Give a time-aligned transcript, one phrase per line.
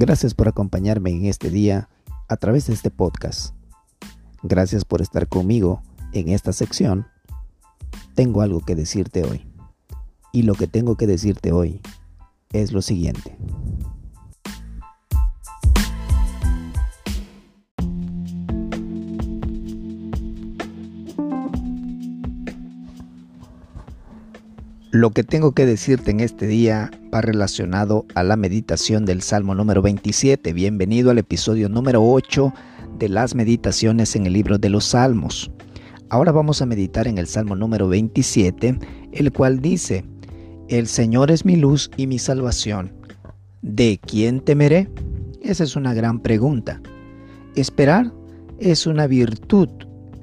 [0.00, 1.88] Gracias por acompañarme en este día
[2.28, 3.52] a través de este podcast.
[4.44, 5.82] Gracias por estar conmigo
[6.12, 7.08] en esta sección.
[8.14, 9.44] Tengo algo que decirte hoy.
[10.32, 11.80] Y lo que tengo que decirte hoy
[12.52, 13.36] es lo siguiente.
[24.90, 29.54] Lo que tengo que decirte en este día va relacionado a la meditación del Salmo
[29.54, 30.54] número 27.
[30.54, 32.54] Bienvenido al episodio número 8
[32.98, 35.50] de las meditaciones en el libro de los Salmos.
[36.08, 38.78] Ahora vamos a meditar en el Salmo número 27,
[39.12, 40.06] el cual dice,
[40.68, 42.90] El Señor es mi luz y mi salvación.
[43.60, 44.88] ¿De quién temeré?
[45.42, 46.80] Esa es una gran pregunta.
[47.56, 48.10] Esperar
[48.58, 49.68] es una virtud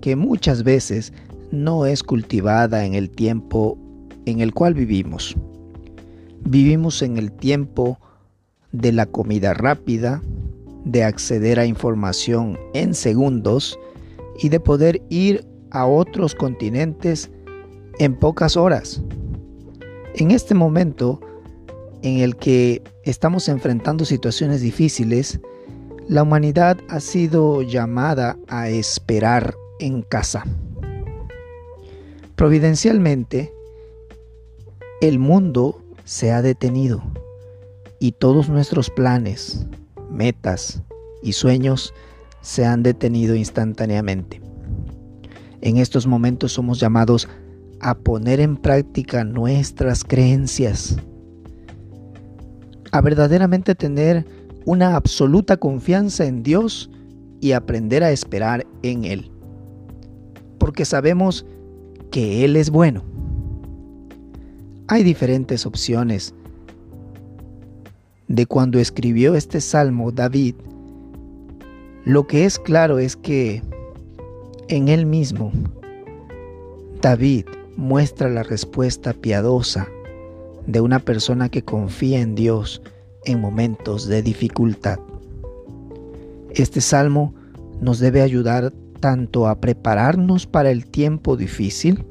[0.00, 1.12] que muchas veces
[1.52, 3.78] no es cultivada en el tiempo
[4.26, 5.36] en el cual vivimos.
[6.44, 7.98] Vivimos en el tiempo
[8.72, 10.22] de la comida rápida,
[10.84, 13.78] de acceder a información en segundos
[14.38, 17.30] y de poder ir a otros continentes
[17.98, 19.02] en pocas horas.
[20.14, 21.20] En este momento
[22.02, 25.40] en el que estamos enfrentando situaciones difíciles,
[26.06, 30.44] la humanidad ha sido llamada a esperar en casa.
[32.36, 33.52] Providencialmente,
[35.08, 37.02] el mundo se ha detenido
[37.98, 39.66] y todos nuestros planes,
[40.10, 40.82] metas
[41.22, 41.92] y sueños
[42.40, 44.40] se han detenido instantáneamente.
[45.60, 47.28] En estos momentos somos llamados
[47.80, 50.96] a poner en práctica nuestras creencias,
[52.90, 54.24] a verdaderamente tener
[54.64, 56.90] una absoluta confianza en Dios
[57.42, 59.30] y aprender a esperar en Él,
[60.58, 61.44] porque sabemos
[62.10, 63.13] que Él es bueno
[64.94, 66.34] hay diferentes opciones.
[68.28, 70.54] De cuando escribió este salmo David,
[72.04, 73.60] lo que es claro es que
[74.68, 75.50] en él mismo
[77.02, 77.46] David
[77.76, 79.88] muestra la respuesta piadosa
[80.68, 82.80] de una persona que confía en Dios
[83.24, 85.00] en momentos de dificultad.
[86.54, 87.34] Este salmo
[87.80, 92.06] nos debe ayudar tanto a prepararnos para el tiempo difícil,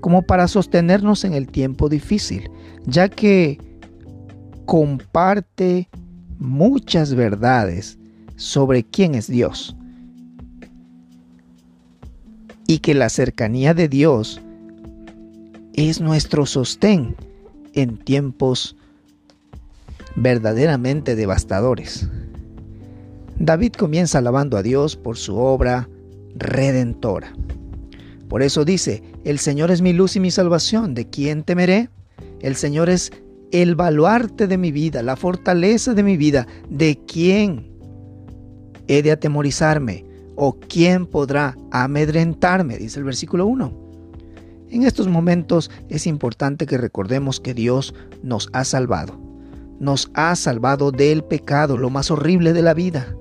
[0.00, 2.50] como para sostenernos en el tiempo difícil,
[2.86, 3.58] ya que
[4.64, 5.88] comparte
[6.38, 7.98] muchas verdades
[8.36, 9.76] sobre quién es Dios.
[12.66, 14.40] Y que la cercanía de Dios
[15.74, 17.16] es nuestro sostén
[17.72, 18.76] en tiempos
[20.16, 22.08] verdaderamente devastadores.
[23.38, 25.88] David comienza alabando a Dios por su obra
[26.34, 27.32] redentora.
[28.28, 31.88] Por eso dice, el Señor es mi luz y mi salvación, ¿de quién temeré?
[32.40, 33.10] El Señor es
[33.52, 37.72] el baluarte de mi vida, la fortaleza de mi vida, ¿de quién
[38.86, 40.04] he de atemorizarme?
[40.36, 42.76] ¿O quién podrá amedrentarme?
[42.76, 43.88] Dice el versículo 1.
[44.70, 49.18] En estos momentos es importante que recordemos que Dios nos ha salvado.
[49.80, 53.16] Nos ha salvado del pecado, lo más horrible de la vida.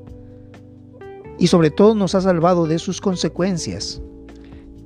[1.39, 4.01] Y sobre todo nos ha salvado de sus consecuencias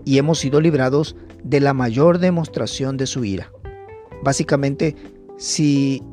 [0.06, 3.52] y hemos sido librados de la mayor demostración de su ira.
[4.24, 4.96] Básicamente,
[5.38, 6.04] si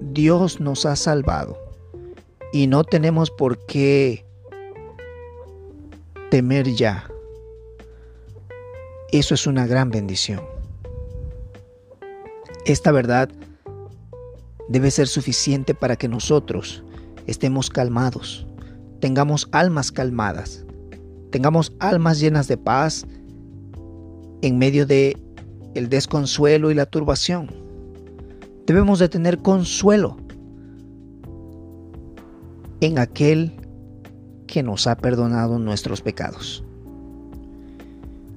[0.00, 1.58] Dios nos ha salvado
[2.52, 4.24] y no tenemos por qué
[6.30, 7.10] temer ya,
[9.10, 10.40] eso es una gran bendición.
[12.64, 13.30] Esta verdad
[14.68, 16.84] debe ser suficiente para que nosotros
[17.26, 18.46] estemos calmados,
[19.00, 20.64] tengamos almas calmadas,
[21.30, 23.06] tengamos almas llenas de paz
[24.42, 25.16] en medio de
[25.74, 27.50] el desconsuelo y la turbación.
[28.66, 30.16] Debemos de tener consuelo
[32.80, 33.52] en aquel
[34.46, 36.64] que nos ha perdonado nuestros pecados.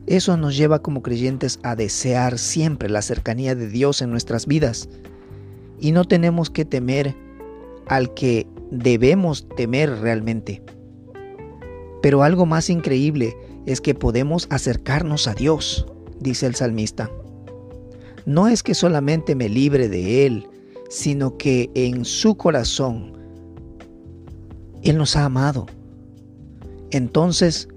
[0.08, 4.90] Eso nos lleva como creyentes a desear siempre la cercanía de Dios en nuestras vidas
[5.80, 7.16] y no tenemos que temer
[7.88, 10.64] al que debemos temer realmente.
[12.02, 13.36] Pero algo más increíble
[13.66, 15.86] es que podemos acercarnos a Dios
[16.22, 17.10] dice el salmista.
[18.26, 20.48] No es que solamente me libre de Él,
[20.90, 23.14] sino que en su corazón
[24.84, 25.66] Él nos ha amado.
[26.92, 27.68] Entonces,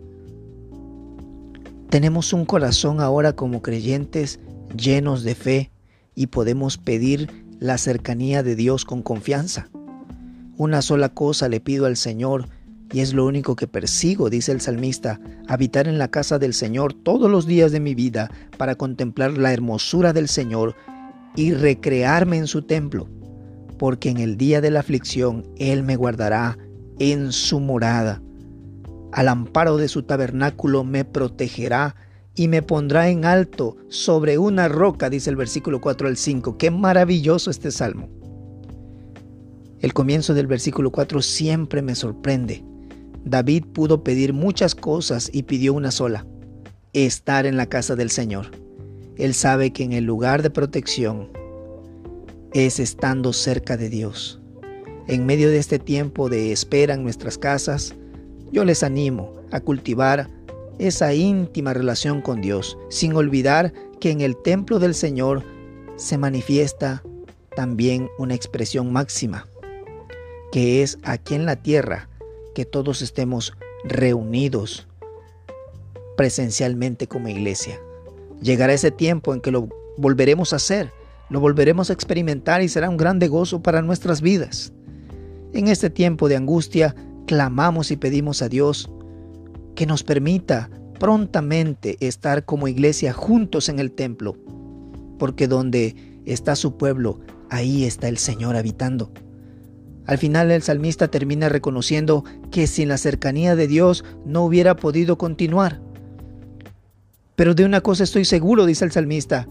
[1.88, 4.40] tenemos un corazón ahora como creyentes
[4.76, 5.70] llenos de fe
[6.14, 7.30] y podemos pedir
[7.60, 9.70] la cercanía de Dios con confianza.
[10.56, 12.48] Una sola cosa le pido al Señor
[12.94, 16.94] y es lo único que persigo, dice el salmista, habitar en la casa del Señor
[16.94, 20.76] todos los días de mi vida para contemplar la hermosura del Señor
[21.35, 23.08] y recrearme en su templo.
[23.76, 26.56] porque en el día de la aflicción Él me guardará
[27.00, 28.23] en su morada.
[29.12, 31.97] Al amparo de su tabernáculo me protegerá
[32.37, 36.56] y me pondrá en alto sobre una roca, dice el versículo 4 al 5.
[36.56, 38.08] Qué maravilloso este salmo.
[39.81, 42.64] El comienzo del versículo 4 siempre me sorprende.
[43.25, 46.26] David pudo pedir muchas cosas y pidió una sola,
[46.93, 48.50] estar en la casa del Señor.
[49.17, 51.31] Él sabe que en el lugar de protección
[52.53, 54.41] es estando cerca de Dios.
[55.06, 57.94] En medio de este tiempo de espera en nuestras casas,
[58.53, 60.29] yo les animo a cultivar
[60.79, 65.43] esa íntima relación con Dios, sin olvidar que en el templo del Señor
[65.97, 67.03] se manifiesta
[67.56, 69.47] también una expresión máxima,
[70.53, 72.09] que es aquí en la tierra
[72.54, 73.52] que todos estemos
[73.84, 74.86] reunidos
[76.16, 77.78] presencialmente como iglesia.
[78.40, 80.92] Llegará ese tiempo en que lo volveremos a hacer,
[81.30, 84.72] lo volveremos a experimentar y será un grande gozo para nuestras vidas.
[85.52, 86.94] En este tiempo de angustia,
[87.26, 88.90] clamamos y pedimos a Dios
[89.74, 94.36] que nos permita prontamente estar como iglesia juntos en el templo,
[95.18, 97.20] porque donde está su pueblo,
[97.50, 99.12] ahí está el Señor habitando.
[100.06, 105.16] Al final el salmista termina reconociendo que sin la cercanía de Dios no hubiera podido
[105.16, 105.80] continuar.
[107.36, 109.48] Pero de una cosa estoy seguro, dice el salmista,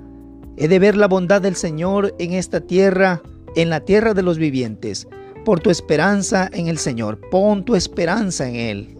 [0.58, 3.22] he de ver la bondad del Señor en esta tierra,
[3.56, 5.08] en la tierra de los vivientes,
[5.44, 8.98] por tu esperanza en el Señor, pon tu esperanza en Él.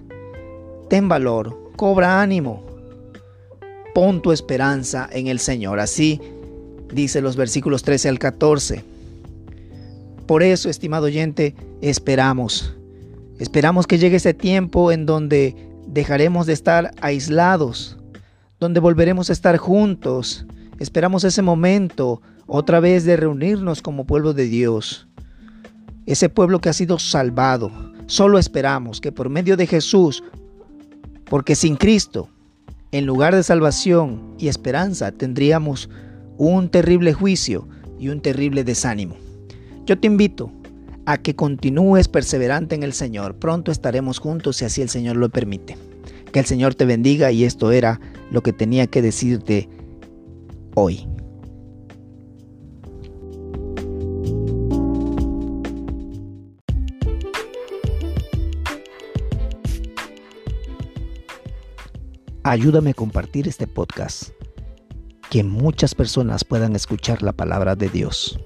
[0.90, 2.66] Ten valor, cobra ánimo,
[3.94, 5.80] pon tu esperanza en el Señor.
[5.80, 6.20] Así
[6.92, 8.84] dice los versículos 13 al 14.
[10.26, 12.76] Por eso, estimado oyente, esperamos.
[13.40, 15.56] Esperamos que llegue ese tiempo en donde
[15.88, 17.98] dejaremos de estar aislados,
[18.60, 20.46] donde volveremos a estar juntos.
[20.80, 25.08] Esperamos ese momento otra vez de reunirnos como pueblo de Dios.
[26.06, 27.72] Ese pueblo que ha sido salvado.
[28.06, 30.24] Solo esperamos que por medio de Jesús
[31.26, 32.30] porque sin Cristo,
[32.92, 35.90] en lugar de salvación y esperanza, tendríamos
[36.38, 37.68] un terrible juicio
[38.00, 39.23] y un terrible desánimo.
[39.86, 40.50] Yo te invito
[41.06, 43.36] a que continúes perseverante en el Señor.
[43.36, 45.78] Pronto estaremos juntos si así el Señor lo permite.
[46.32, 48.00] Que el Señor te bendiga y esto era
[48.32, 49.68] lo que tenía que decirte
[50.76, 51.06] hoy.
[62.46, 64.30] Ayúdame a compartir este podcast,
[65.30, 68.38] que muchas personas puedan escuchar la palabra de Dios.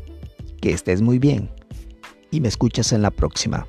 [0.68, 1.50] Que estés muy bien
[2.30, 3.66] y me escuchas en la próxima.